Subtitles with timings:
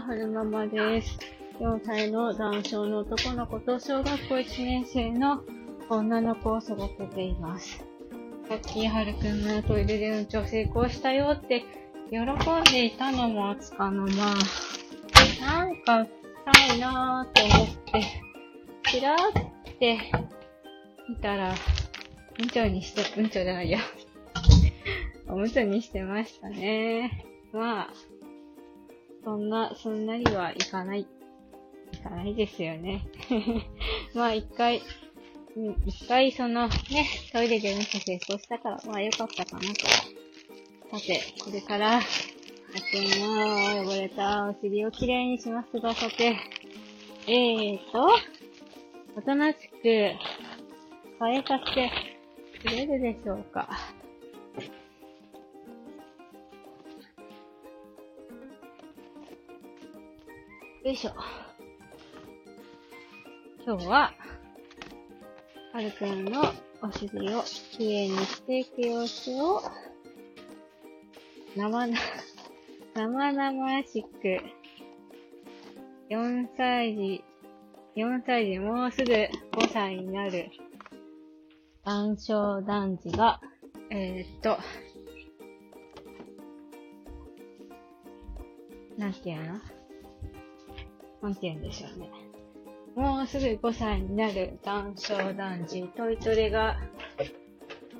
[0.00, 1.18] は、るままです。
[1.58, 5.42] 4歳の男性の男の子と小学校1年生の
[5.88, 7.82] 女の子を育てています。
[8.48, 11.64] さっき、はるくんがトイレでうんちを成功したよって
[12.10, 14.34] 喜んでいたのもつかの間、
[15.40, 18.02] なんか臭いなーと思って、
[18.90, 19.18] ちらっ
[19.78, 19.98] て
[21.08, 21.54] 見たら、
[22.38, 23.78] うんちょにして、うんちょじゃないや。
[25.28, 27.24] おむつにしてましたね。
[27.52, 27.90] まあ、
[29.26, 31.00] そんな、すんなりはいかない。
[31.00, 33.02] いかないですよね。
[34.14, 34.80] まあ一回、
[35.84, 36.72] 一回そのね、
[37.32, 39.88] トイレでうんち成功したから、まあ良かったかなと。
[40.96, 46.36] さて、これから、あくんの汚れたお尻をきれいにしますが、さて、
[47.26, 48.08] えーと、
[49.16, 50.14] おとなしく、変
[51.32, 51.90] えさせて
[52.62, 53.68] くれるでしょうか。
[60.86, 61.10] よいしょ。
[63.66, 64.14] 今日は、
[65.72, 66.42] はるくんの
[66.80, 67.42] お尻を
[67.72, 69.62] きれいにしていく様子を、
[71.56, 71.98] 生な、
[72.94, 74.38] 生々しく、
[76.08, 77.24] 4歳児、
[77.96, 79.28] 4歳児もうすぐ5
[79.72, 80.50] 歳になる、
[81.84, 83.40] 男性男児が、
[83.90, 84.56] えー、っと、
[88.96, 89.75] なんていうの？
[91.26, 92.08] なんて言うんでしょうね。
[92.94, 96.76] もうすぐ5歳になる男性男児、トイトレが、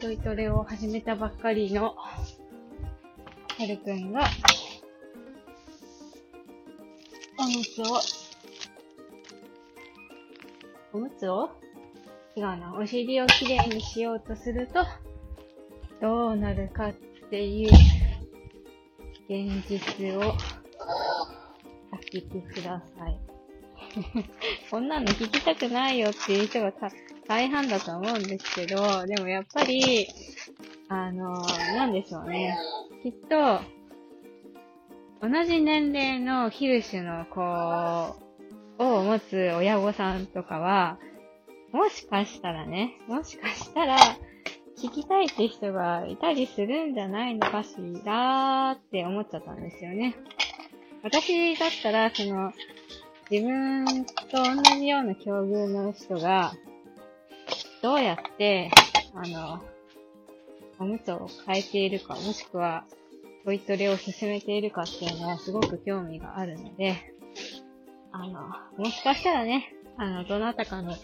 [0.00, 2.26] トイトレを始めたばっかりの、は
[3.68, 4.22] るくんが、
[7.38, 8.00] おむつを、
[10.94, 11.50] おむつを？
[12.36, 14.86] 違うな、お尻をきれいにしようとすると、
[16.00, 16.94] どうなるかっ
[17.28, 17.68] ていう、
[19.28, 20.32] 現実を、
[22.12, 23.18] 聞きください。
[24.70, 26.72] こんなの聞きたくないよっていう人が
[27.26, 30.06] 大半だと思うんですけど、でもやっぱり、
[30.88, 31.40] あの、
[31.76, 32.56] なんでしょうね。
[33.02, 33.60] きっと、
[35.22, 37.40] 同じ年齢のヒルシュの子
[38.78, 40.98] を持つ親御さんとかは、
[41.72, 43.96] もしかしたらね、もしかしたら、
[44.78, 50.16] 聞きたいって人がいたりするんじゃないのかしらーって思っちゃったんですよね。
[51.02, 52.52] 私だったら、その、
[53.30, 56.52] 自分と同じような境遇の人が、
[57.82, 58.70] どうやって、
[59.14, 59.62] あの、
[60.78, 62.84] おむつを変えているか、もしくは、
[63.44, 67.14] トイトレを進めているかっていうのはすごく興味があるので、
[68.12, 71.02] あの、もしかしたらね、あの、どなたかの参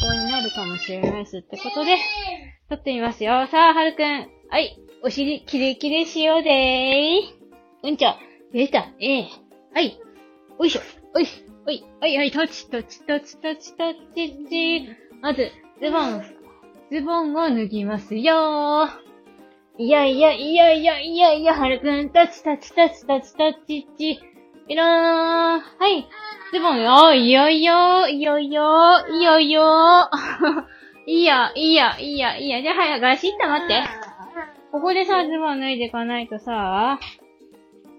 [0.00, 1.96] 考になるかもしれないしってことで、
[2.68, 3.46] 撮ってみますよ。
[3.46, 4.28] さあ、はるくん。
[4.48, 4.76] はい。
[5.02, 7.88] お尻、キレキレしようでー。
[7.88, 8.14] うんちょ。
[8.52, 8.90] 出た。
[9.00, 9.28] ええ
[9.74, 9.98] はい。
[10.58, 10.80] おいしょ。
[11.14, 11.44] おいし。
[11.66, 11.84] おい。
[12.00, 12.30] はいはい。
[12.30, 14.88] タチタチタチタチタチチ。
[15.20, 16.22] まず、ズボン。
[16.90, 18.88] ズボンを脱ぎますよ
[19.78, 22.10] いやいやいやいやいやいや、はるくん。
[22.10, 24.20] タチタチタチタチタチチ。
[24.68, 24.86] いらー。
[25.58, 26.08] はい。
[26.52, 27.14] ズボンよ。
[27.14, 28.08] いよいよ。
[28.08, 29.06] いよいよ。
[29.08, 30.10] いよいよ。
[31.06, 32.62] いいや、いいや、いいや、いいや。
[32.62, 33.82] じゃあ、早くガシッと待って。
[34.72, 36.98] ここでさ、ズボン脱いでいかないとさ、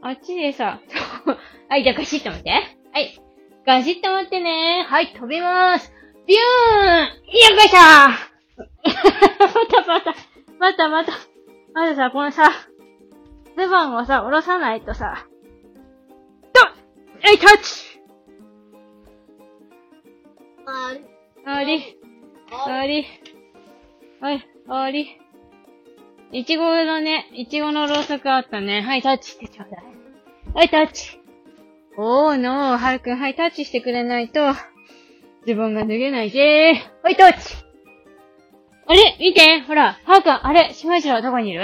[0.07, 0.79] あっちでさ、
[1.67, 2.49] はい、じゃあガシッと待って。
[2.49, 2.57] は
[3.01, 3.19] い。
[3.65, 4.85] ガシッと待ってね。
[4.87, 5.91] はい、飛びまーす。
[6.25, 6.41] ビュー
[6.93, 7.11] ンよ
[7.53, 8.37] っこいしょー
[9.59, 10.15] またまた、
[10.59, 11.11] またまた。
[11.73, 12.49] まずさ、このさ、
[13.57, 15.27] ズボンをさ、下ろさないとさ、
[16.53, 16.71] とは
[17.33, 17.99] い、タッチ
[21.45, 21.97] あり。
[22.49, 23.05] 終わり。
[24.21, 25.19] はい、終わり。
[26.31, 28.79] いちごのね、いちごのろうそくあったね。
[28.79, 29.96] はい、タッチしてちょうだい。
[30.53, 31.19] はい、タッチ。
[31.97, 34.41] おーのー、はるくん、はい、タッチしてくれないと、
[35.45, 37.03] ズボンが脱げないぜー。
[37.03, 37.55] はい、タッチ
[38.87, 39.17] あれ？
[39.19, 40.73] 見てほら、はるくん、あれ？
[40.73, 41.61] しまじろ、どこにいる？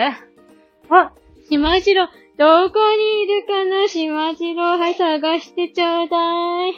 [0.89, 1.11] あ、
[1.49, 2.07] しまじろ、
[2.37, 3.87] どこにいるかな？
[3.87, 6.73] しまじろ、はい、探してちょうだい。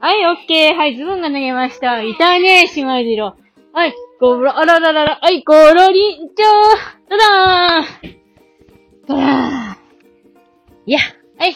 [0.00, 0.76] はい、オッケー。
[0.76, 2.02] はい、ズボンが脱げました。
[2.02, 3.36] いたね、しまじろ。
[3.72, 7.10] はい、ごろ、あらららら、はい、ごろりんちょー。
[7.10, 8.18] どだーん。
[9.08, 9.78] どだーん。
[10.86, 11.00] いや、
[11.38, 11.54] はい。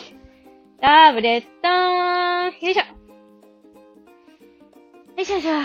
[0.80, 2.52] タブレットーン。
[2.60, 2.84] よいしょ。
[5.16, 5.50] よいしょよいしょ。
[5.50, 5.56] よ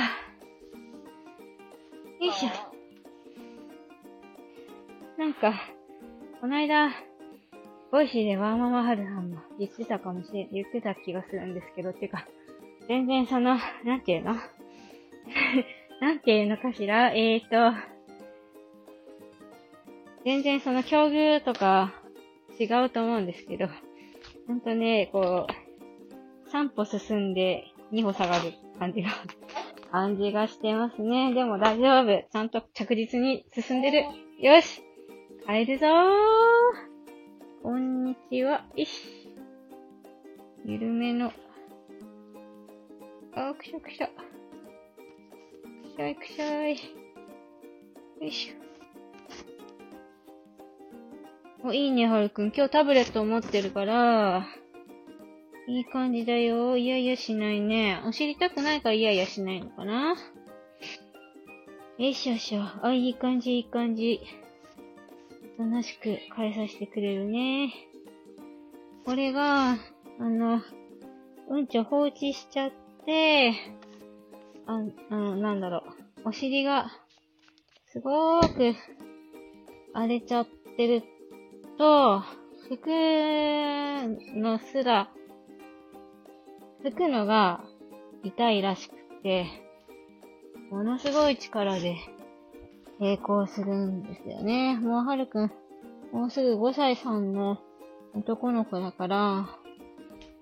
[2.22, 2.50] いしょ。
[5.20, 5.54] なんか、
[6.42, 6.90] こないだ、
[7.92, 12.28] Voicy でワーママハルさんも言ってたかもしれん、言ってた気がするんですけど、てか、
[12.88, 14.34] 全然その、なんていうの？
[16.02, 17.12] なんていうのかしら？
[17.12, 17.78] えーと、
[20.26, 21.94] 全然その境遇とか
[22.60, 23.68] 違うと思うんですけど、
[24.48, 29.10] ほんとね、こう、3歩進んで2歩下がる感じが、
[29.92, 31.34] 感じがしてますね。
[31.34, 32.24] でも大丈夫。
[32.32, 34.06] ちゃんと着実に進んでる。
[34.40, 34.82] よし
[35.46, 35.90] 帰るぞー
[37.62, 38.66] こんにちは。
[38.76, 39.34] いし。
[40.66, 41.34] 緩めの。
[43.34, 44.08] あ、くしゃくしゃ。
[44.08, 44.14] く
[45.96, 46.72] しゃいくしゃい。
[46.72, 46.78] よ
[48.22, 48.67] いしょ。
[51.68, 52.54] お、いいね、はるくん。
[52.56, 54.48] 今日タブレットを持ってるから、
[55.68, 56.78] いい感じだよ。
[56.78, 58.02] いやいやしないね。
[58.08, 60.16] お尻痛くないからいやいやしないのかな
[61.98, 62.62] よいしょよいしょ。
[62.84, 64.22] あ、いい感じ、いい感じ。
[65.56, 67.74] おとなしく変えさせてくれるね。
[69.04, 69.78] これが、あ
[70.20, 70.62] の、
[71.50, 72.72] うんちを放置しちゃっ
[73.06, 73.52] て、
[74.68, 74.80] あ、
[75.10, 75.84] あの、なんだろ
[76.24, 76.30] う。
[76.30, 76.90] お尻が、
[77.88, 78.74] すごーく、
[79.94, 80.48] 荒れちゃっ
[80.78, 81.04] てる
[81.78, 82.24] と、
[82.70, 82.90] 服
[84.36, 85.10] のすら
[86.84, 87.64] 拭くのが
[88.24, 89.46] 痛いらしくて、
[90.70, 91.96] ものすごい力で
[93.00, 94.78] 抵抗するんですよね。
[94.78, 95.52] もうはるくん、
[96.12, 97.60] もうすぐ5歳さんの
[98.14, 99.50] 男の子だから、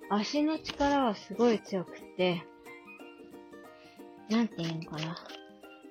[0.09, 2.43] 足の力はすごい強くて、
[4.29, 5.17] なんていうのかな。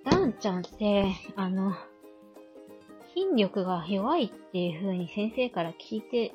[0.04, 1.74] ダンちゃんって、あの、
[3.14, 6.32] 筋力が弱いっていう風に先生から聞いて、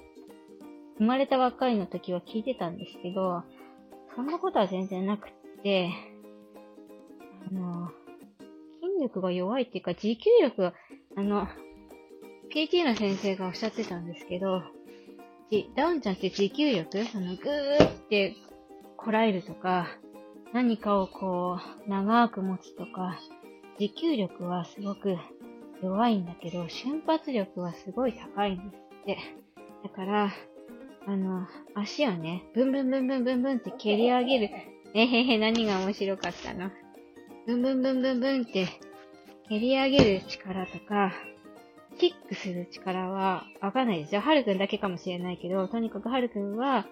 [0.98, 3.44] 生まれたばっかりの時は聞いてたんですけど、
[4.16, 5.32] そんなことは全然なくっ
[5.64, 5.92] て、
[7.50, 7.90] あの、
[8.82, 10.74] 筋力が弱いっていうか、持久力が、
[11.16, 11.48] あの、
[12.54, 14.64] PT の先生がおっしゃってたんですけど、
[15.76, 17.00] ダウンちゃんって持久力？
[17.16, 18.36] あの、ぐーって
[18.98, 19.88] こらえるとか、
[20.54, 23.20] 何かをこう、長く持つとか、
[23.80, 25.16] 持久力はすごく
[25.82, 29.18] 弱いんだけど、瞬発力はすごい高いんですって。
[29.84, 30.32] だから、
[31.08, 34.50] あの、足をね、ブンブンブンブンブンブンって蹴り上げる。
[34.94, 36.70] えへへ、何が面白かったの？
[37.48, 38.68] ブンブンブンブンブンって
[39.48, 41.14] 蹴り上げる力とか、
[41.98, 44.22] キックする力はわかんないですよ。
[44.22, 46.86] はるくんだけかもしれないけど、とにかくはるくんは、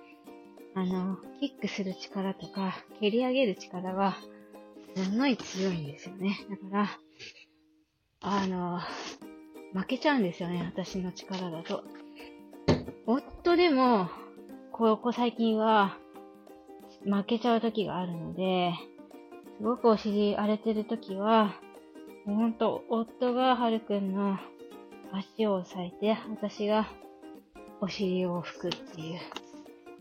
[0.74, 4.16] あの、キックする力とか、蹴り上げる力は、
[4.96, 6.38] すごい強いんですよね。
[6.50, 6.90] だから、
[8.22, 8.80] あの、
[9.74, 11.84] 負けちゃうんですよね、私の力だと。
[13.06, 14.10] 夫でも、
[14.72, 15.98] ここ最近は、
[17.04, 18.74] 負けちゃう時があるので、
[19.58, 21.54] すごくお尻荒れてる時は、
[22.26, 24.38] ほんと、夫がはるくんの
[25.12, 26.88] 足を押さえて、私が
[27.82, 29.20] お尻を拭くっていう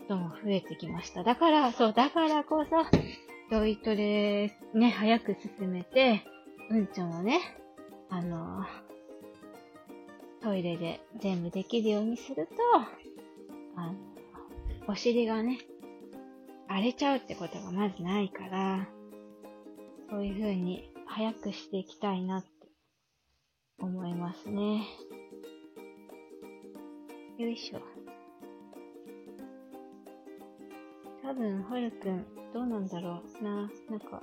[0.00, 1.22] ことも増えてきました。
[1.22, 2.70] だから、そう、だからこそ、
[3.50, 6.24] トイトレね、早く進めて、
[6.70, 7.40] うんちゃんはね、
[8.08, 8.64] あの
[10.43, 12.53] トイレで全部できるようにすると、
[13.76, 13.94] あの、
[14.87, 15.58] お尻がね、
[16.69, 18.88] 荒れちゃうってことがまずないから、
[20.08, 22.49] そういう風に早くしていきたいなって
[23.81, 24.87] 思いますね。
[27.38, 27.81] よいしょ。
[31.23, 32.25] 多分、はるくん、
[32.55, 33.69] どうなんだろうな。
[33.91, 34.23] なんか、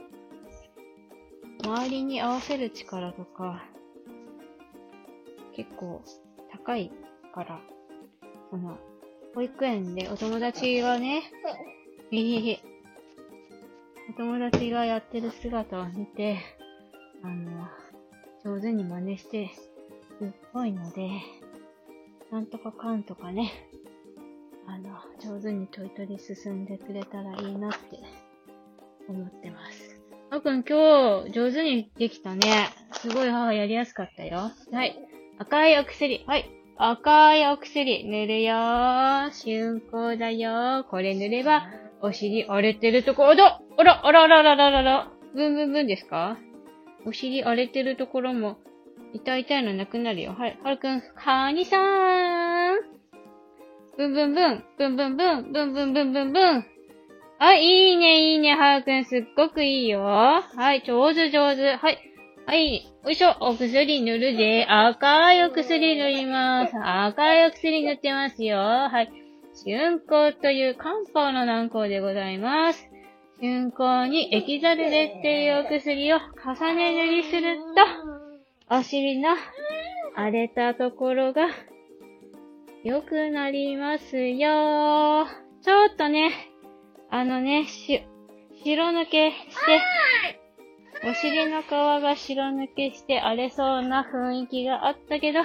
[1.63, 3.63] 周りに合わせる力とか、
[5.56, 6.04] 結構
[6.51, 6.92] 高い
[7.34, 7.62] から、
[8.50, 8.77] その、
[9.34, 11.24] 保育園でお友達がね、
[12.12, 12.60] えへへ、
[14.10, 16.38] お友達がやってる姿を見て、
[17.24, 17.70] あの、
[18.43, 19.50] 上手に真似して
[20.20, 21.10] るっぽいので、
[22.29, 23.51] なんとかかんとかね、
[24.67, 27.77] あの、上手にトイトレ進んでくれたらいいなって
[29.08, 29.93] 思ってます。
[30.34, 32.72] あくん今日上手にできたね。
[32.94, 34.50] すごい母やりやすかったよ。
[34.72, 34.98] はい。
[35.38, 36.24] 赤いお薬。
[36.25, 36.50] はい。
[36.75, 39.30] 赤いお薬塗るよー。
[39.30, 40.84] 春光だよー。
[40.90, 41.68] これ塗れば、
[42.02, 45.12] お尻荒れてるところ、だあら、あらあらおらおららら。
[45.36, 46.40] ブンブンブンですか
[47.06, 48.58] お尻荒れてるところも、
[49.13, 50.34] 痛い痛いのなくなるよ。
[50.34, 50.60] はい。
[50.63, 52.80] はるくん、カーニさーん。
[53.98, 56.73] ブンブンブン、ブンブンブン、ブンブンブンブンブン。
[57.40, 60.02] あ、いいね、いいね、はるくん、すっごくいいよ。
[60.02, 61.75] はい、上手上手。
[61.75, 61.98] はい。
[62.46, 64.66] はい、よいしょ、お薬塗るで。
[64.68, 66.74] 赤いお薬塗ります。
[66.78, 68.58] 赤いお薬塗ってますよ。
[68.58, 69.12] はい。
[69.66, 72.90] 春光という漢方の軟膏でございます。
[73.40, 77.58] 春光にエキザルレっていうお薬を重ね塗りする
[78.70, 79.30] と、お尻の
[80.16, 81.48] 荒れたところが
[82.84, 85.28] 良くなりますよ。
[85.62, 86.52] ちょっとね、
[87.13, 88.03] あのね、し、
[88.63, 89.36] 白抜けし
[89.67, 95.41] て、お尻の皮が白抜けして荒れそうな雰囲気があったけど、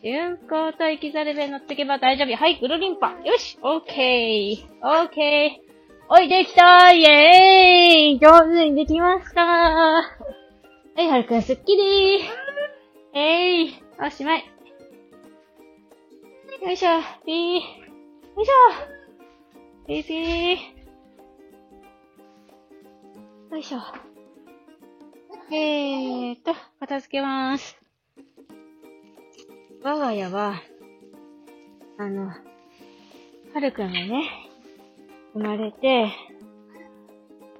[0.00, 2.36] 春光と生きざるで乗ってけば大丈夫。
[2.36, 3.16] はい、ぐるりんぱ。
[3.24, 4.64] よし、オッケー。
[4.80, 5.72] オッケー。
[6.08, 10.04] おい、できたイェーイ上手にできましたは
[10.98, 14.44] い、はるくん、すっきりーえいおしまい。
[16.62, 16.90] よいしょ、
[17.26, 17.54] ピー。
[17.56, 17.60] よ
[18.40, 18.52] いしょ。
[19.88, 20.81] ピーピー。
[23.52, 23.80] よいしょ。
[25.54, 27.78] えーっと、片付けまーす。
[29.82, 30.54] 我が家は、
[31.98, 34.24] あの、はるくんがね、
[35.34, 36.10] 生まれて、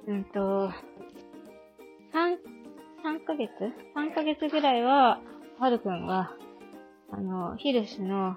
[0.07, 0.71] うんと、
[2.11, 2.39] 三、
[3.03, 3.51] 三ヶ月？
[3.93, 5.21] 三ヶ月ぐらいは、
[5.59, 6.31] はるくんが、
[7.11, 8.35] あの、ヒルスの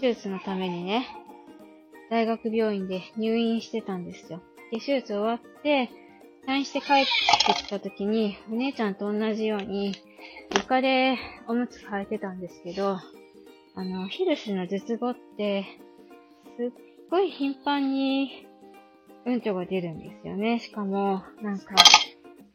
[0.00, 1.06] 手術のためにね、
[2.08, 4.40] 大学病院で入院してたんですよ。
[4.72, 5.90] で、手術終わって、
[6.48, 7.04] 退院して帰っ
[7.46, 9.94] てきた時に、お姉ちゃんと同じように、
[10.56, 12.98] 床でおむつ履いてたんですけど、
[13.74, 15.64] あの、ヒルスの術後って、
[16.56, 16.70] すっ
[17.10, 18.46] ごい頻繁に
[19.24, 20.58] うんちょが出るんですよね。
[20.58, 21.74] しかも、なんか、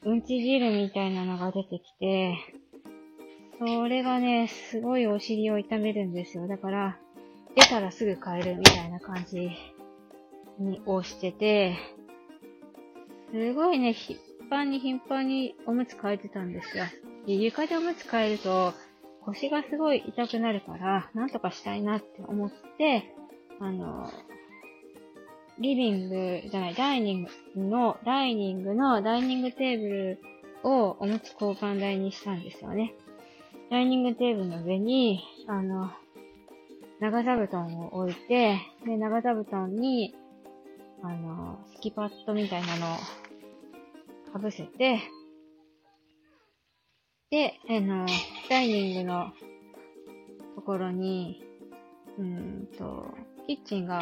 [0.04, 2.36] うんち汁みたいなのが出てきて、
[3.60, 6.48] それがね、すごいお尻を痛めるんですよ。
[6.48, 6.98] だから、
[7.56, 9.52] 出たらすぐ帰るみたいな感じ
[10.60, 11.78] に、をしてて、
[13.32, 14.18] すごいね、頻
[14.50, 16.86] 繁に頻繁におむつ替えてたんですよ。
[17.26, 18.74] で床でおむつ替えると、
[19.26, 23.14] 腰がすごい痛くなるから、なんとかしたいなって思って、
[23.60, 24.10] あの、
[25.60, 27.30] リビングじゃない、ダイニング
[27.62, 30.20] の、ダイニングのダイニングテーブル
[30.64, 32.94] をおむつ交換台にしたんですよね。
[33.70, 35.92] ダイニングテーブルの上に、あの、
[37.02, 40.16] 長座布団を置いて、で、長座布団に、
[41.04, 42.98] あの、スキパッドみたいなのを
[44.34, 45.02] かぶせて、
[47.30, 48.06] で、あの、
[48.50, 49.32] ダイニングの
[50.56, 51.44] ところに、
[52.18, 53.14] うんと、
[53.46, 54.00] キッチンが、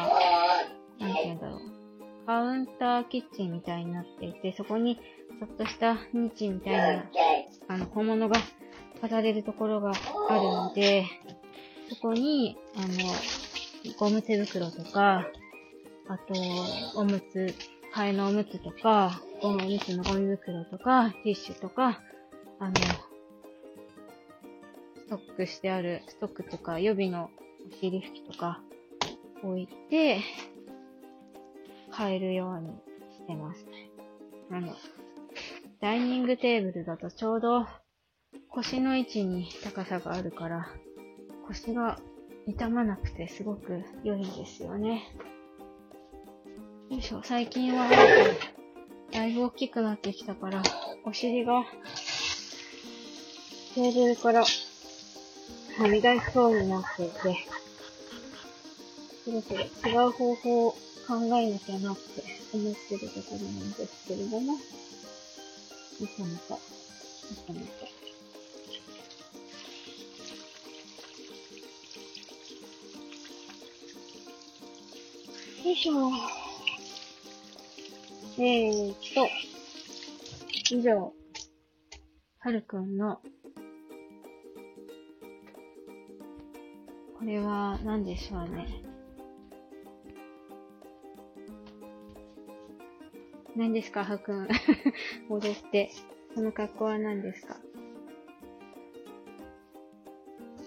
[0.98, 1.60] なんて言うんだろう。
[2.26, 7.04] カウンターキッチンみたいになっていて、そこにちょっとしたニッチみたいな、
[7.68, 8.36] あの、小物が
[9.00, 9.92] 飾れるところが
[10.28, 11.04] あるので、
[11.88, 15.26] そこに、あの、ゴム手袋とか、
[16.08, 16.34] あと、
[17.00, 17.54] おむつ、
[17.94, 22.00] 替えのおむつとか、おむつのゴミ袋とか、ティッシュとか、
[22.58, 22.74] あの、
[24.94, 27.30] ストックしてある、ストックとか、予備の
[27.70, 28.60] お尻拭きとか
[29.42, 30.20] 置いて、
[31.90, 32.68] 買えるように
[33.14, 33.66] してます。
[34.50, 34.74] あの、
[35.80, 37.66] ダイニングテーブルだとちょうど
[38.48, 40.68] 腰の位置に高さがあるから、
[41.46, 41.98] 腰が
[42.46, 45.02] 痛まなくてすごく良いんですよね。
[46.88, 47.90] よいしょ、最近は
[49.12, 50.62] だいぶ大きくなってきたから、
[51.04, 51.64] お尻が
[53.74, 54.48] テーブルからは
[55.88, 57.16] み出しそうになっていて、
[59.24, 60.78] そろそろ違う方法を考
[61.36, 62.22] えなきゃなって
[62.54, 64.62] 思ってるところなんですけれども、なか
[66.22, 66.56] なか、な
[67.46, 67.66] かなか。
[75.64, 76.45] よいしょ。
[78.38, 79.28] えーっと、
[80.74, 81.12] 以上、
[82.38, 83.20] はるくんの、
[87.18, 88.66] これは何でしょうね。
[93.56, 94.48] 何ですか、はるくん。
[95.30, 95.90] 戻って。
[96.34, 97.56] この格好は何ですか？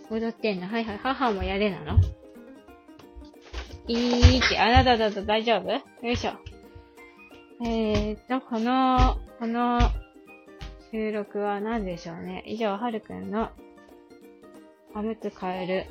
[0.10, 0.66] 踊ってんの？
[0.66, 0.98] はいはい。
[0.98, 2.00] 母もやれなの？
[3.88, 5.72] いいって、あなただと大丈夫？
[5.72, 6.49] よいしょ。
[7.62, 9.80] えーと、この、この
[10.92, 12.42] 収録は何でしょうね。
[12.48, 13.50] 以上、はるくんの
[14.96, 15.86] おむつ変える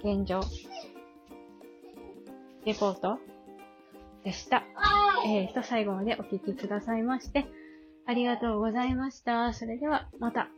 [0.00, 0.42] 現状
[2.66, 3.18] レポート
[4.24, 4.62] でした。
[5.26, 7.46] えーと、最後までお聞きくださいまして、
[8.06, 9.54] ありがとうございました。
[9.54, 10.48] それでは、また。